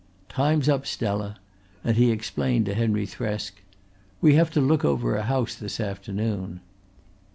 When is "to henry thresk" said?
2.65-3.61